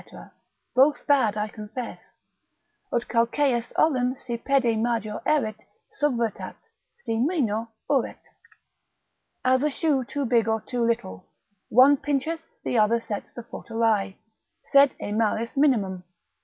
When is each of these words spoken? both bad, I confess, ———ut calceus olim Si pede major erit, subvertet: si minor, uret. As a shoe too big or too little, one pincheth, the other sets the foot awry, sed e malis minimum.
both 0.73 1.05
bad, 1.05 1.37
I 1.37 1.47
confess, 1.47 2.11
———ut 2.91 3.07
calceus 3.07 3.71
olim 3.75 4.17
Si 4.17 4.35
pede 4.35 4.75
major 4.75 5.21
erit, 5.27 5.63
subvertet: 5.95 6.55
si 6.97 7.19
minor, 7.19 7.67
uret. 7.87 8.17
As 9.45 9.61
a 9.61 9.69
shoe 9.69 10.03
too 10.03 10.25
big 10.25 10.47
or 10.47 10.59
too 10.59 10.83
little, 10.83 11.27
one 11.69 11.97
pincheth, 11.97 12.41
the 12.63 12.79
other 12.79 12.99
sets 12.99 13.31
the 13.33 13.43
foot 13.43 13.69
awry, 13.69 14.17
sed 14.63 14.91
e 14.99 15.11
malis 15.11 15.55
minimum. 15.55 16.03